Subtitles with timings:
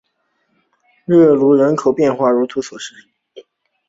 [1.05, 2.95] 热讷伊人口变化图示